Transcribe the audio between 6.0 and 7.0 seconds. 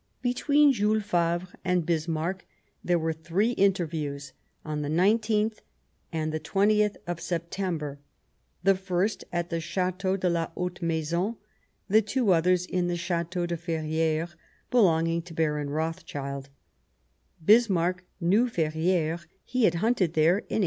and the 20th